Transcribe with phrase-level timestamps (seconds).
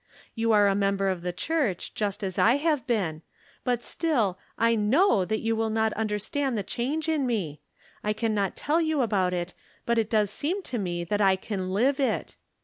[0.33, 3.21] You are a member of the Church, just as I have been;
[3.63, 7.61] but still I know that you will not understand the change in me.
[8.03, 9.53] I can not tell you about it,
[9.85, 12.35] but it does seem to me that I can live it.